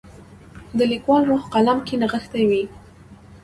[0.77, 2.63] د لیکوال روح قلم کې نغښتی وي.